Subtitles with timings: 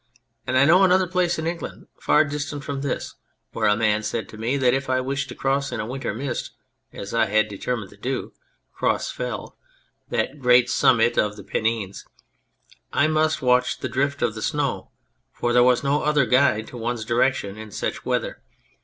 [0.47, 3.13] And I know another place in England, far distant from this,
[3.51, 6.11] where a man said to me that if I wished to cross in a winter
[6.11, 6.53] mist,
[6.91, 8.33] as I had deter mined to do,
[8.73, 9.57] Cross Fell,
[10.09, 12.07] that great summit of the Pennines,
[12.91, 14.89] I must watch the drift of the snow,
[15.31, 18.41] for there was no other guide to one's direction in such weather.